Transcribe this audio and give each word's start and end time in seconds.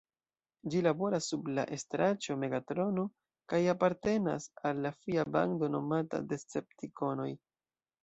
Ĝi 0.73 0.79
laboras 0.85 1.27
sub 1.33 1.51
la 1.57 1.65
estraĉo 1.77 2.39
Megatrono 2.45 3.05
kaj 3.55 3.61
apartenas 3.77 4.51
al 4.73 4.85
la 4.89 4.95
fia 5.05 5.29
bando 5.39 5.75
nomata 5.79 6.27
Deceptikonoj. 6.35 7.33